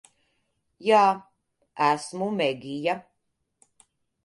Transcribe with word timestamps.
Jā. 0.87 1.01
Esmu 1.89 2.31
Megija. 2.41 2.99